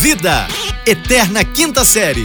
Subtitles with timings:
[0.00, 0.48] Vida,
[0.86, 2.24] Eterna Quinta Série.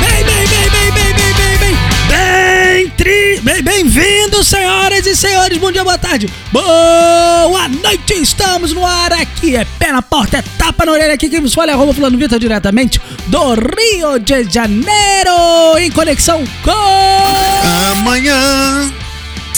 [0.00, 1.76] Bem, bem, bem, bem, bem, bem, bem, bem,
[2.08, 8.86] bem, tri, bem, bem-vindos, senhoras e senhores, bom dia, boa tarde, boa noite, estamos no
[8.86, 11.12] ar aqui, é pé na porta, é tapa na orelha.
[11.12, 16.42] Aqui, quem vos fala é arroba falando Vitor diretamente do Rio de Janeiro, em conexão
[16.64, 17.98] com...
[17.98, 18.90] Amanhã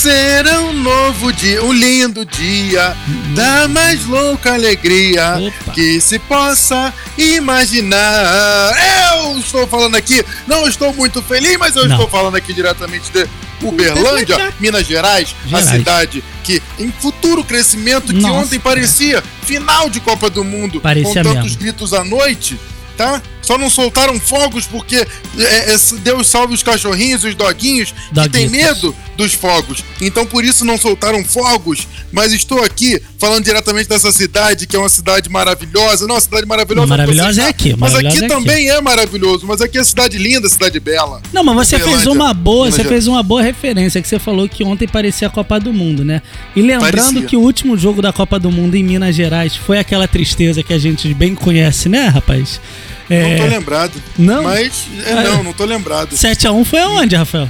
[0.04, 2.94] será um novo dia, um lindo dia
[3.34, 5.72] da mais louca alegria Opa.
[5.72, 8.74] que se possa imaginar.
[9.16, 11.92] Eu estou falando aqui, não estou muito feliz, mas eu Não.
[11.96, 13.26] estou falando aqui diretamente de
[13.66, 15.68] Uberlândia, Minas Gerais, Gerais.
[15.68, 20.82] a cidade que em futuro crescimento que Nossa, ontem parecia final de Copa do Mundo,
[20.82, 21.58] Parecia com tantos mesmo.
[21.60, 22.60] gritos à noite.
[22.96, 23.20] Tá?
[23.42, 28.48] Só não soltaram fogos porque é, é, Deus salve os cachorrinhos os doguinhos que tem
[28.48, 29.82] medo dos fogos.
[30.00, 31.88] Então por isso não soltaram fogos.
[32.12, 36.06] Mas estou aqui falando diretamente dessa cidade, que é uma cidade maravilhosa.
[36.06, 36.86] Não, uma cidade maravilhosa.
[36.86, 38.26] Maravilhosa é aqui, Mas aqui é aqui.
[38.28, 39.46] também é maravilhoso.
[39.46, 41.20] Mas aqui é cidade linda, cidade bela.
[41.32, 44.62] Não, mas você fez uma boa, você fez uma boa referência que você falou que
[44.64, 46.22] ontem parecia a Copa do Mundo, né?
[46.54, 47.22] E lembrando Parecia.
[47.22, 50.72] que o último jogo da Copa do Mundo em Minas Gerais foi aquela tristeza que
[50.72, 52.60] a gente bem conhece, né, rapaz?
[53.08, 53.92] Não tô É, lembrado.
[54.18, 54.44] Não?
[54.44, 54.86] Mas.
[55.04, 56.14] é, Ah, não, não tô lembrado.
[56.16, 57.48] 7x1 foi aonde, Rafael?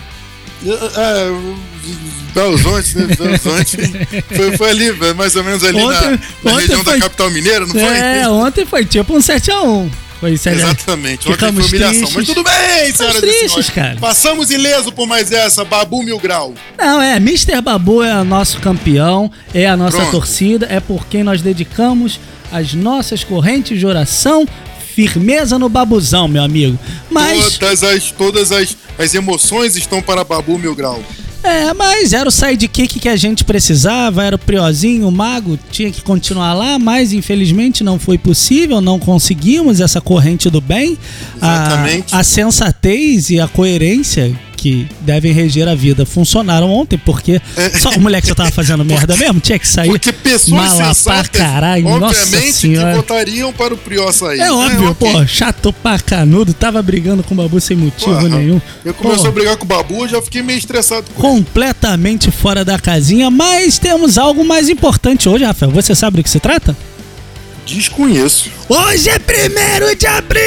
[0.96, 1.30] É,
[2.34, 3.06] Belo Horizonte, né?
[3.16, 3.76] Belo Horizonte.
[4.34, 7.66] Foi, foi ali, mais ou menos ali Ontem- na, na região foi- da capital mineira,
[7.66, 8.32] não É, foi?
[8.32, 9.88] ontem foi tipo um 7x1.
[10.20, 11.98] Foi 7 Exatamente, ontem Ficamos foi humilhação.
[12.00, 12.14] tristes.
[12.16, 13.70] Mas tudo bem, senhoras e senhores.
[13.70, 13.96] cara.
[14.00, 16.54] Passamos ileso por mais essa, Babu Mil Grau.
[16.78, 17.60] Não, é, Mr.
[17.60, 20.12] Babu é o nosso campeão, é a nossa Pronto.
[20.12, 22.18] torcida, é por quem nós dedicamos
[22.50, 24.46] as nossas correntes de oração,
[24.94, 26.78] firmeza no babuzão, meu amigo.
[27.10, 31.02] Mas, Todas as, todas as, as emoções estão para Babu Mil Grau.
[31.42, 35.90] é, mas era o sidekick que a gente precisava, era o Priozinho, o Mago, tinha
[35.90, 40.96] que continuar lá, mas infelizmente não foi possível, não conseguimos essa corrente do bem.
[41.40, 42.14] A- Exatamente.
[42.14, 47.38] A, sensatez e a coerência que devem reger a vida funcionaram ontem, porque
[47.78, 49.90] só o moleque já tava fazendo merda mesmo, tinha que sair.
[49.90, 54.40] Porque pessoas Mala pra sensatas, caralho, nossa obviamente, que votariam para o Prior sair.
[54.40, 55.12] É óbvio, ok.
[55.12, 58.58] pô, chato pra canudo, tava brigando com o Babu sem motivo Porra, nenhum.
[58.82, 62.78] Eu Pô, a brigar com o Babu, já fiquei meio estressado com completamente fora da
[62.78, 65.72] casinha, mas temos algo mais importante hoje, Rafael.
[65.72, 66.74] Você sabe do que se trata?
[67.66, 68.50] Desconheço.
[68.66, 70.42] Hoje é primeiro de abril!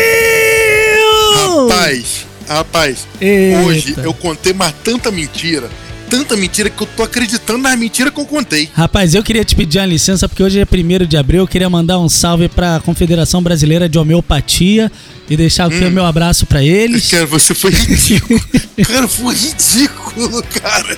[1.67, 3.59] Rapaz, rapaz, Eita.
[3.61, 5.69] hoje eu contei mais tanta mentira,
[6.09, 8.69] tanta mentira que eu tô acreditando nas mentiras que eu contei.
[8.73, 11.41] Rapaz, eu queria te pedir uma licença porque hoje é 1 de abril.
[11.41, 14.91] Eu queria mandar um salve pra Confederação Brasileira de Homeopatia
[15.29, 17.09] e deixar aqui o meu abraço pra eles.
[17.09, 18.39] Cara, você foi ridículo.
[18.87, 20.97] cara, foi ridículo, cara.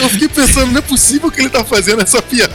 [0.00, 2.54] Eu fiquei pensando, não é possível que ele tá fazendo essa piada.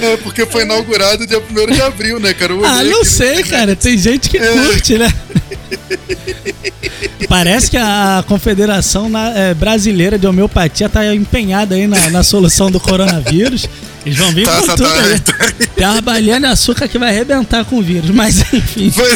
[0.00, 2.54] É, porque foi inaugurado dia 1 de abril, né, cara?
[2.64, 3.74] Ah, não sei, cara.
[3.74, 4.46] Tem gente que É.
[4.52, 5.12] curte, né?
[7.26, 12.78] Parece que a Confederação é, Brasileira de Homeopatia tá empenhada aí na, na solução do
[12.78, 13.68] coronavírus.
[14.08, 15.18] Eles vão vir Tá, com tá, tudo aí.
[15.20, 15.34] tá.
[15.76, 18.10] Tem uma balinha de açúcar que vai arrebentar com o vírus.
[18.10, 19.12] Mas enfim, Foi-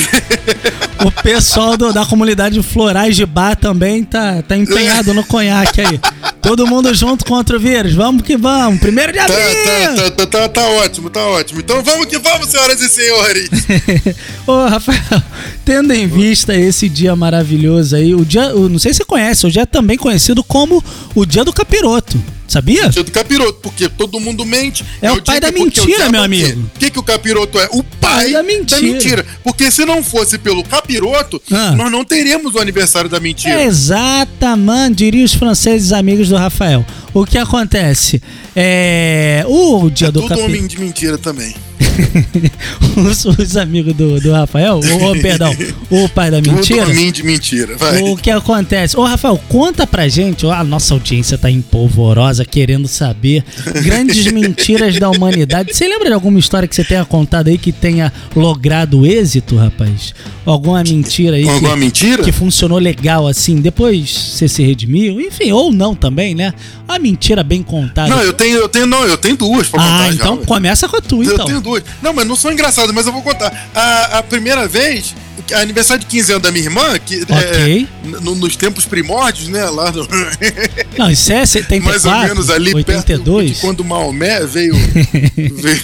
[1.04, 6.00] o pessoal do- da comunidade Florais de Bar também tá, tá empenhado no conhaque aí.
[6.41, 7.94] Todo mundo junto contra o vírus.
[7.94, 8.80] Vamos que vamos.
[8.80, 9.47] Primeiro de Tá, abril!
[9.47, 11.60] tá, tá, tá, tá, tá ótimo, tá ótimo.
[11.60, 13.48] Então vamos que vamos, senhoras e senhores.
[14.47, 15.22] Ô, Rafael,
[15.64, 19.50] tendo em vista esse dia maravilhoso aí, o dia, não sei se você conhece, o
[19.50, 20.82] dia é também conhecido como
[21.14, 22.20] o dia do capiroto,
[22.52, 22.88] sabia?
[22.88, 24.84] Dia do capiroto, porque todo mundo mente.
[25.00, 26.70] É o pai da mentira, meu é amigo.
[26.74, 27.68] O que, que o capiroto é?
[27.72, 29.24] O pai, da mentira.
[29.42, 31.72] Porque se não fosse pelo capiroto, Ah.
[31.72, 33.62] nós não teríamos o aniversário da mentira.
[33.62, 36.84] Exatamente, diriam os franceses amigos do Rafael.
[37.14, 38.22] O que acontece?
[38.56, 39.44] É.
[39.48, 40.50] O dia É do tudo capiroto.
[40.50, 41.54] homem de mentira também.
[42.97, 45.54] os, os amigos do, do Rafael, o, perdão,
[45.91, 46.86] o pai da mentira.
[46.86, 48.03] Homem de mentira, vai.
[48.03, 48.97] O que acontece?
[48.97, 50.47] Ô, Rafael, conta pra gente.
[50.47, 53.44] A nossa audiência tá empolvorosa, querendo saber
[53.82, 55.74] grandes mentiras da humanidade.
[55.74, 60.15] Você lembra de alguma história que você tenha contado aí que tenha logrado êxito, rapaz?
[60.44, 62.22] Alguma mentira aí alguma que, mentira?
[62.22, 65.21] que funcionou legal assim, depois você se redimiu?
[65.21, 66.53] Enfim, ou não também, né?
[66.89, 68.09] Uma mentira bem contada.
[68.09, 70.15] Não, eu tenho, eu tenho, não, eu tenho duas pra ah, contar já.
[70.15, 70.44] então ué.
[70.44, 71.47] começa com a tua, Eu então.
[71.47, 71.81] tenho duas.
[72.02, 73.70] Não, mas não são engraçadas, mas eu vou contar.
[73.74, 75.14] A, a primeira vez,
[75.54, 77.36] aniversário de 15 anos da minha irmã, que Ok.
[77.36, 77.68] é,
[78.08, 79.64] n- nos tempos primórdios, né?
[79.66, 80.06] Lá no,
[80.98, 83.50] Não, isso é 74, mais ou menos ali perto 82.
[83.54, 84.74] de quando Maomé veio.
[85.54, 85.82] veio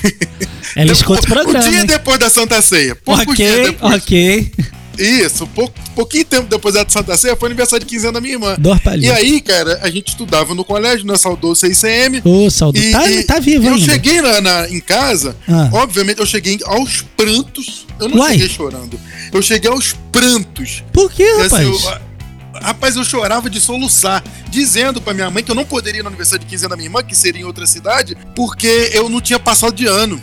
[0.76, 1.68] Ela escuta o Um programa.
[1.68, 1.86] dia hein?
[1.86, 2.96] depois da Santa Ceia.
[3.06, 3.94] Ok, depois.
[4.02, 4.52] ok.
[4.98, 5.46] Isso,
[5.94, 8.56] pouquinho tempo depois da Santa Ceia foi aniversário de 15 anos da minha irmã.
[9.00, 11.16] E aí, cara, a gente estudava no colégio, né?
[11.16, 12.20] Saudoso CICM.
[12.24, 13.84] Ô, Saudo, E- tá, e tá vivo Eu ainda.
[13.92, 15.68] cheguei na, na- em casa, Ah.
[15.72, 17.86] obviamente eu cheguei aos prantos.
[18.00, 18.32] Eu não Uai.
[18.32, 18.98] cheguei chorando.
[19.32, 20.82] Eu cheguei aos prantos.
[20.92, 21.52] Por que, E, rapaz?
[21.52, 21.98] assim, eu-
[22.60, 26.08] rapaz, eu chorava de soluçar, dizendo pra minha mãe que eu não poderia ir no
[26.08, 29.20] aniversário de 15 anos da minha irmã, que seria em outra cidade, porque eu não
[29.20, 30.20] tinha passado de ano.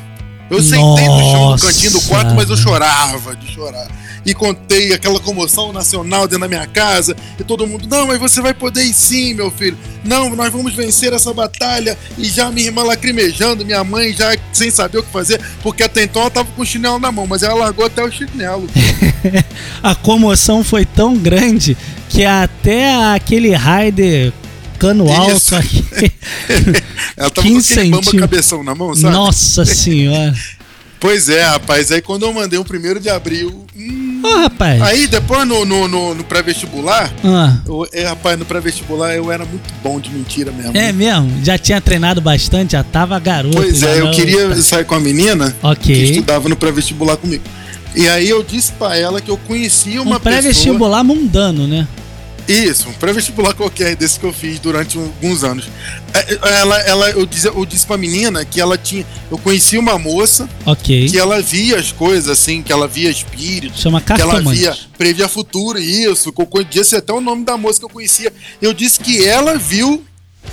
[0.50, 0.78] Eu sentei
[1.08, 1.66] no chão, no Nossa.
[1.66, 3.88] cantinho do quarto, mas eu chorava de chorar.
[4.26, 8.42] E contei aquela comoção nacional dentro da minha casa, e todo mundo, não, mas você
[8.42, 9.78] vai poder ir sim, meu filho.
[10.04, 11.98] Não, nós vamos vencer essa batalha.
[12.18, 16.04] E já minha irmã lacrimejando, minha mãe já sem saber o que fazer, porque até
[16.04, 18.68] então ela tava com o chinelo na mão, mas ela largou até o chinelo.
[19.82, 21.78] A comoção foi tão grande
[22.10, 24.32] que até aquele Raider
[24.78, 25.84] cano alto aqui.
[27.18, 29.14] Ela tava 15 com aquele bamba cabeção na mão, sabe?
[29.14, 30.36] Nossa senhora.
[31.00, 31.92] Pois é, rapaz.
[31.92, 33.65] Aí quando eu mandei o primeiro de abril.
[34.26, 34.82] Ô, rapaz.
[34.82, 37.12] Aí depois no, no, no, no pré-vestibular.
[37.24, 40.76] Ah, eu- é, rapaz, no pré-vestibular eu era muito bom de mentira mesmo.
[40.76, 41.32] é mesmo?
[41.44, 43.56] Já tinha treinado bastante, já tava garoto.
[43.56, 46.04] Pois é, eu queria sair com a menina que Ok.
[46.04, 47.44] estudava no pré-vestibular comigo.
[47.96, 51.88] E aí eu disse pra ela que eu conhecia uma Um pré-vestibular mundano, né?
[52.48, 55.66] Isso, um pré-vestibular qualquer desse que eu fiz durante alguns anos.
[56.14, 59.06] É, Ela, ela, eu, disse, eu disse pra menina que ela tinha.
[59.32, 61.10] Eu conhecia uma moça Ok.
[61.10, 63.82] que ela via as coisas assim, que ela via espíritos.
[63.82, 67.80] Chama que ela via, previa futuro, isso, que eu disse até o nome da moça
[67.80, 68.32] que eu conhecia.
[68.62, 70.06] Eu disse que ela viu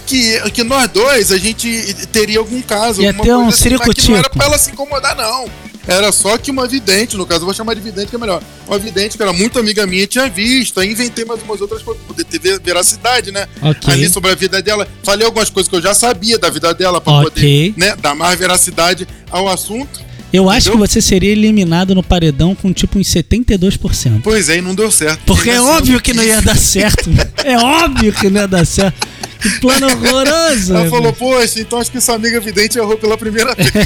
[0.07, 3.03] que, que nós dois, a gente teria algum caso.
[3.03, 4.37] Ia alguma ter um assim, mas que não era circo-tico.
[4.39, 5.47] pra ela se incomodar, não.
[5.87, 8.43] Era só que uma vidente, no caso, eu vou chamar de vidente que é melhor.
[8.69, 12.03] Uma vidente que era muito amiga minha, tinha visto, aí inventei mais umas outras coisas
[12.05, 13.47] pra poder ter ver- veracidade, né?
[13.61, 13.93] Ok.
[13.93, 14.87] Ali sobre a vida dela.
[15.03, 17.31] Falei algumas coisas que eu já sabia da vida dela pra Ok.
[17.31, 20.01] poder né, dar mais veracidade ao assunto.
[20.33, 20.87] Eu acho Entendeu?
[20.87, 24.21] que você seria eliminado no paredão com tipo uns 72%.
[24.23, 25.21] Pois é, e não deu certo.
[25.27, 27.11] Porque é óbvio que não ia dar certo.
[27.45, 29.07] É óbvio que não ia dar certo.
[29.41, 30.75] Que plano horroroso.
[30.75, 33.71] Ela falou, poxa, então acho que sua amiga vidente errou pela primeira vez.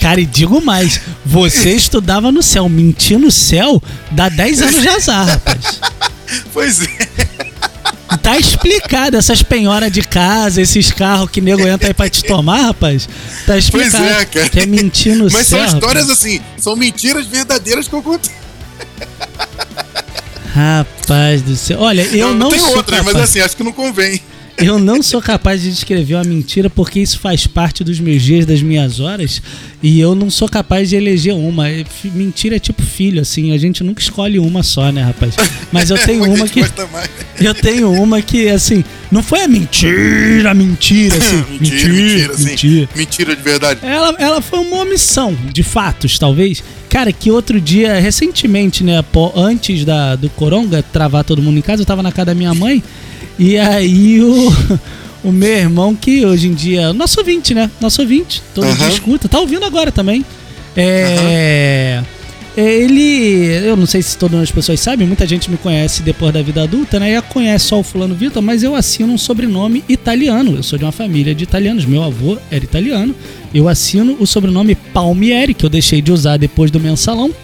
[0.00, 2.68] Cara, e digo mais: você estudava no céu.
[2.68, 3.80] Mentir no céu
[4.10, 5.80] dá 10 anos de azar, rapaz.
[6.52, 7.49] pois é.
[8.30, 12.60] Tá explicado essas penhoras de casa, esses carros que nego entra aí pra te tomar,
[12.62, 13.08] rapaz.
[13.44, 14.04] Tá explicado.
[14.04, 14.48] é, cara.
[14.48, 15.58] Que é mentir no Mas céu.
[15.58, 16.18] são histórias rapaz.
[16.18, 18.32] assim, são mentiras verdadeiras que eu contei.
[20.54, 21.80] Rapaz do céu.
[21.80, 23.16] Olha, eu não tem sou outras, capaz.
[23.16, 24.20] mas assim, acho que não convém.
[24.60, 28.44] Eu não sou capaz de descrever uma mentira porque isso faz parte dos meus dias,
[28.44, 29.40] das minhas horas,
[29.82, 31.68] e eu não sou capaz de eleger uma.
[31.68, 35.34] É, Mentira é tipo filho, assim, a gente nunca escolhe uma só, né, rapaz?
[35.72, 36.60] Mas eu tenho uma que
[37.40, 42.44] eu tenho uma que assim, não foi a mentira, mentira assim, mentira, mentira, assim.
[42.44, 42.88] mentira.
[42.94, 43.80] Mentira de verdade.
[43.82, 46.62] Ela, ela foi uma omissão de fatos, talvez.
[46.88, 49.02] Cara, que outro dia, recentemente, né,
[49.36, 52.52] antes da, do Coronga travar todo mundo em casa, eu tava na casa da minha
[52.52, 52.82] mãe.
[53.40, 54.52] E aí o,
[55.24, 56.92] o meu irmão, que hoje em dia.
[56.92, 57.70] Nosso ouvinte, né?
[57.80, 58.88] Nosso ouvinte, todo dia Aham.
[58.92, 60.22] escuta, tá ouvindo agora também.
[60.76, 62.02] É.
[62.54, 63.66] é, Ele.
[63.66, 66.62] Eu não sei se todas as pessoas sabem, muita gente me conhece depois da vida
[66.62, 67.16] adulta, né?
[67.16, 70.56] E conhece só o Fulano Vitor, mas eu assino um sobrenome italiano.
[70.56, 71.86] Eu sou de uma família de italianos.
[71.86, 73.14] Meu avô era italiano.
[73.54, 77.34] Eu assino o sobrenome Palmieri, que eu deixei de usar depois do mensalão.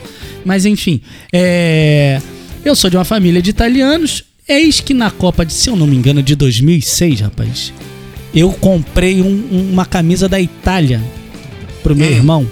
[0.45, 1.01] Mas enfim,
[1.33, 2.21] é.
[2.63, 4.25] Eu sou de uma família de italianos.
[4.49, 7.73] Eis que na Copa de, se eu não me engano, de 2006, rapaz,
[8.35, 11.03] eu comprei um- um- uma camisa da Itália
[11.83, 12.13] pro meu Hum.
[12.13, 12.51] irmão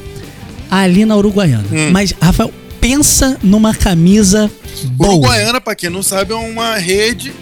[0.71, 1.65] ali na Uruguaiana.
[1.73, 1.91] Hum.
[1.93, 4.51] Mas, Rafael, pensa numa camisa
[4.87, 5.11] boa.
[5.13, 7.33] Uruguaiana, pra quem não sabe, é uma rede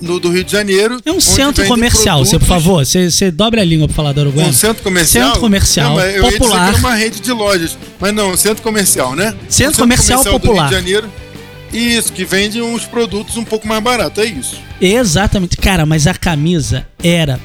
[0.00, 0.98] no, do Rio de Janeiro.
[1.04, 4.22] É um centro comercial, você, por favor, você, você dobra a língua pra falar da
[4.22, 4.50] Uruguaiana.
[4.50, 5.26] Um centro comercial?
[5.26, 6.68] Centro comercial, Não, eu ia que popular.
[6.68, 7.76] era uma rede de lojas.
[8.00, 9.34] Mas não, centro comercial, né?
[9.46, 10.70] Centro Um comercial do popular.
[10.70, 11.12] Rio de Janeiro.
[11.72, 14.56] Isso, que vende uns produtos um pouco mais baratos, é isso.
[14.80, 15.56] Exatamente.
[15.56, 17.38] Cara, mas a camisa era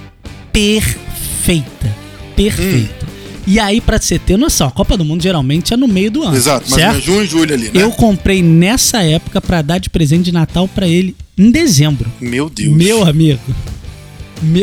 [0.51, 1.93] perfeita.
[2.35, 3.05] Perfeita.
[3.47, 6.23] E aí, pra você ter noção, a Copa do Mundo geralmente é no meio do
[6.23, 6.35] ano.
[6.35, 6.97] Exato, mas certo?
[6.97, 7.71] é junho e julho ali, né?
[7.75, 12.11] Eu comprei nessa época pra dar de presente de Natal pra ele em dezembro.
[12.19, 12.75] Meu Deus.
[12.75, 13.39] Meu amigo,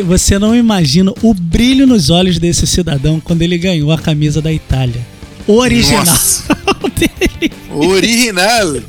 [0.05, 4.51] você não imagina o brilho nos olhos desse cidadão quando ele ganhou a camisa da
[4.51, 5.01] Itália.
[5.47, 6.43] Original Nossa.
[6.97, 7.53] dele.
[7.71, 8.81] Original.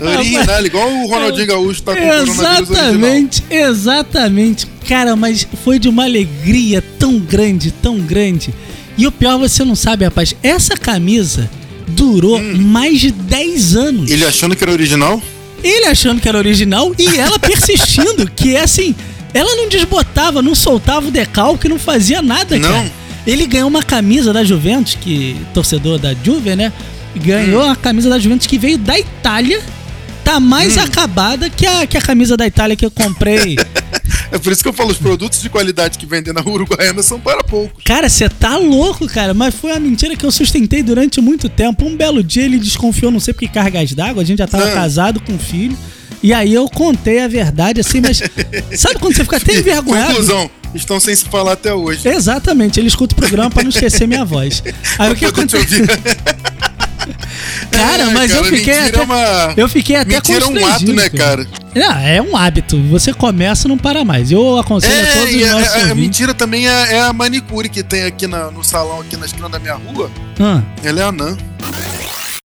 [0.00, 2.02] Original, igual o Ronaldinho Gaúcho tá com.
[2.02, 4.66] Exatamente, exatamente.
[4.88, 8.52] Cara, mas foi de uma alegria tão grande, tão grande.
[8.96, 11.50] E o pior, você não sabe, rapaz, essa camisa
[11.88, 14.10] durou mais de 10 anos.
[14.10, 14.14] Hum.
[14.14, 15.22] Ele achando que era original?
[15.62, 18.94] Ele achando que era original e ela persistindo, que é assim,
[19.32, 22.68] ela não desbotava, não soltava o decalque, não fazia nada, Não.
[22.68, 22.92] cara.
[23.26, 26.72] Ele ganhou uma camisa da Juventus, que torcedor da Juve, né?
[27.18, 29.60] Ganhou a camisa da Juventus que veio da Itália.
[30.24, 33.56] Tá mais acabada que a, que a camisa da Itália que eu comprei.
[34.30, 37.20] É por isso que eu falo, os produtos de qualidade que vendem na Uruguaiana são
[37.20, 37.84] para poucos.
[37.84, 39.34] Cara, você tá louco, cara.
[39.34, 41.84] Mas foi uma mentira que eu sustentei durante muito tempo.
[41.84, 44.22] Um belo dia ele desconfiou, não sei porque cargas d'água.
[44.22, 44.70] A gente já tava Ah.
[44.72, 45.76] casado com um filho.
[46.22, 48.22] E aí eu contei a verdade, assim, mas.
[48.78, 50.08] sabe quando você fica até envergonhado?
[50.14, 52.08] Conclusão, estão sem se falar até hoje.
[52.08, 54.62] Exatamente, ele escuta o programa pra não esquecer minha voz.
[54.98, 55.84] Aí o que aconteceu?
[57.72, 58.98] Cara, É, mas eu cara, fiquei mentira até.
[58.98, 61.46] é uma- Eu fiquei até Mentira é um ato, né, cara?
[61.74, 62.80] Não, é um hábito.
[62.90, 64.30] Você começa e não para mais.
[64.30, 65.96] Eu aconselho a É, todos e os a, nossos a- a ouvintes.
[65.96, 69.48] mentira também é, é a manicure que tem aqui na- no salão, aqui na esquina
[69.48, 70.10] da minha rua.
[70.38, 71.36] Ah, Ela é anã.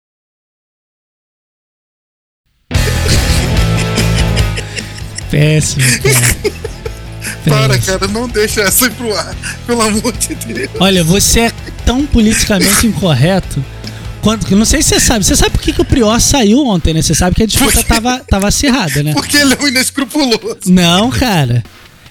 [5.29, 6.57] péssimo, cara.
[7.67, 9.35] Para, cara, não deixa essa ir pro ar.
[9.65, 10.69] Pelo amor de Deus.
[10.79, 11.51] Olha, você é
[11.85, 13.63] tão politicamente incorreto.
[14.27, 15.23] Quanto, não sei se você sabe.
[15.23, 17.01] Você sabe por que, que o Prior saiu ontem, né?
[17.01, 19.13] Você sabe que a disputa tava, tava acirrada, né?
[19.13, 20.57] Porque ele é um inescrupuloso.
[20.65, 21.63] Não, cara.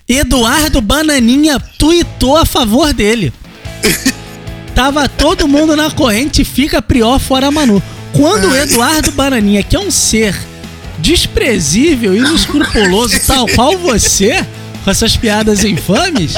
[0.08, 3.30] Eduardo Bananinha tuitou a favor dele.
[4.74, 7.82] Tava todo mundo na corrente, fica Prior fora Manu.
[8.14, 10.34] Quando o Eduardo Bananinha, que é um ser
[10.98, 14.42] desprezível e inescrupuloso, tal qual você,
[14.82, 16.32] com essas piadas infames,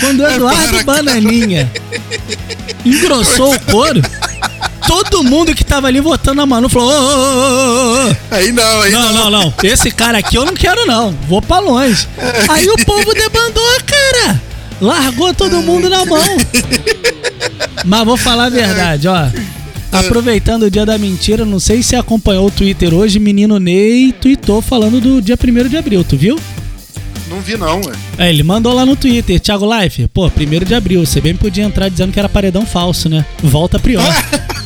[0.00, 1.70] quando o Eduardo Bananinha
[2.82, 4.00] engrossou o couro,
[4.88, 8.90] todo mundo que tava ali votando a Manu falou: ô, ô, ô, Aí não, aí
[8.90, 9.30] não, não.
[9.30, 9.54] não, não.
[9.62, 11.14] Esse cara aqui eu não quero, não.
[11.28, 12.08] Vou pra longe.
[12.48, 14.40] Aí o povo debandou, cara.
[14.80, 16.36] Largou todo mundo na mão.
[17.84, 19.26] Mas vou falar a verdade, ó.
[19.92, 24.12] Aproveitando o dia da mentira, não sei se você acompanhou o Twitter hoje, menino Ney
[24.12, 26.38] tweetou falando do dia 1 de abril, tu viu?
[27.28, 27.92] Não vi não, ué.
[28.18, 31.64] É, ele mandou lá no Twitter, Thiago Life, pô, 1 de abril, você bem podia
[31.64, 33.24] entrar dizendo que era paredão falso, né?
[33.42, 34.02] Volta prior.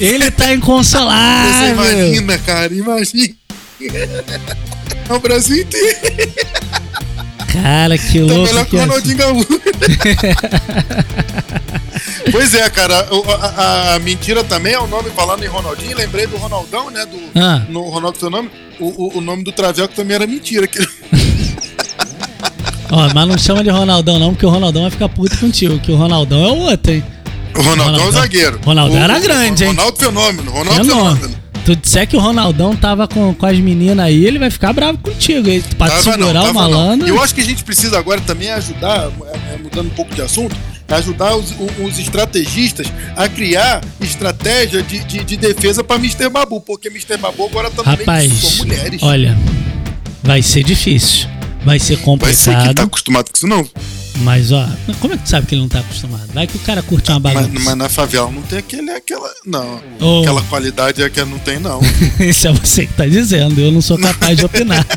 [0.00, 1.72] Ele tá Você inconsolável.
[2.08, 3.34] imagina, cara, imagina.
[5.08, 5.98] É o Brasil inteiro.
[7.52, 8.82] Cara, que Tá louco melhor que que o é.
[8.82, 9.60] Ronaldinho Gaúcho.
[12.32, 13.06] pois é, cara.
[13.08, 15.96] A, a- a mentira também é o nome falando em Ronaldinho.
[15.96, 17.04] Lembrei do Ronaldão, né?
[17.06, 17.62] Do, Ah.
[17.68, 18.50] No Ronaldo seu nome.
[18.80, 20.66] O, o, o nome do Traveco também era mentira.
[20.66, 20.80] Que...
[22.90, 25.92] Ó, mas não chama de Ronaldão não, porque o Ronaldão vai ficar puto contigo, que
[25.92, 27.04] o Ronaldão é o outro, hein?
[27.56, 28.60] O Ronaldão é zagueiro.
[28.64, 29.70] Ronaldão O- era grande, hein?
[29.70, 30.50] Ronaldo Fenômeno.
[30.50, 31.16] Ronaldo Fenômeno.
[31.16, 31.44] Fenômeno.
[31.64, 34.98] Tu disser que o Ronaldão tava com, com as meninas aí, ele vai ficar bravo
[34.98, 35.62] contigo, hein?
[35.78, 37.06] Pra Tava segurar não, o malandro.
[37.08, 37.14] não.
[37.16, 40.20] Eu acho que a gente precisa agora também ajudar, é, é, mudando um pouco de
[40.20, 40.54] assunto,
[40.88, 46.28] ajudar os, os estrategistas a criar estratégia de, de, de defesa pra Mr.
[46.28, 47.16] Babu, porque Mr.
[47.16, 49.02] Babu agora tá no meio Rapaz, só mulheres.
[49.02, 49.34] olha,
[50.22, 51.26] vai ser difícil.
[51.64, 52.74] Vai ser Vai ser que complicado.
[52.74, 53.66] tá acostumado com isso, não.
[54.18, 54.66] Mas, ó,
[55.00, 56.28] como é que tu sabe que ele não tá acostumado?
[56.32, 57.60] Vai que o cara curte uma Mas, bagunça.
[57.64, 59.28] mas na favela não tem aquele, aquela.
[59.44, 59.80] Não.
[60.00, 60.20] Oh.
[60.22, 61.80] Aquela qualidade é que não tem, não.
[62.20, 63.60] Isso é você que tá dizendo.
[63.60, 64.86] Eu não sou capaz de opinar.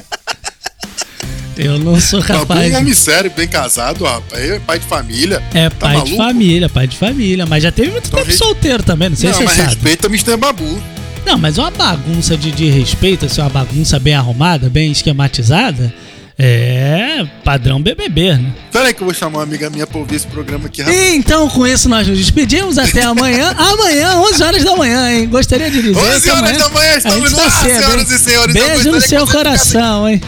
[1.58, 2.74] Eu não sou Babu é capaz.
[2.74, 4.44] um homem sério, bem casado, rapaz.
[4.48, 5.42] É pai de família.
[5.56, 6.18] É Tá pai de maluco?
[6.18, 7.46] família, pai de família.
[7.48, 9.70] Mas já teve muito Então, tempo solteiro também, não sei Não, se você mas sabe.
[9.70, 10.38] respeita Mr.
[10.38, 10.80] Babu.
[11.26, 15.92] Não, mas uma bagunça de, de respeito, assim, uma bagunça bem arrumada, bem esquematizada,
[16.40, 18.54] é padrão BBB, né?
[18.72, 21.16] Pera aí que eu vou chamar uma amiga minha pra ouvir esse programa aqui rapidinho.
[21.16, 22.78] Então, com isso, nós nos despedimos.
[22.78, 23.54] Até amanhã.
[23.58, 25.28] amanhã, 11 horas da manhã, hein?
[25.28, 28.16] Gostaria de dizer 11 que horas amanhã da manhã, estamos no tá cedo, senhoras hein?
[28.16, 28.54] e senhores.
[28.54, 30.22] Beijo no seu coração, hein?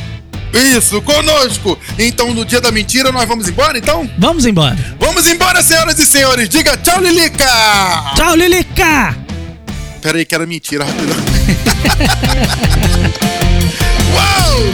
[0.52, 1.78] Isso, conosco.
[2.00, 4.10] Então, no dia da mentira, nós vamos embora, então?
[4.18, 4.76] Vamos embora.
[5.00, 6.50] Vamos embora, senhoras e senhores.
[6.50, 7.46] Diga tchau, Lilica.
[8.16, 9.16] Tchau, Lilica!
[10.02, 11.16] Pera aí, que era mentira, rapidão.
[14.16, 14.74] Uau!